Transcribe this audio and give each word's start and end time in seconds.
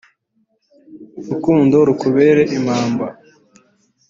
urukundo 1.23 1.75
rukubere 1.87 2.41
impamba 2.57 3.07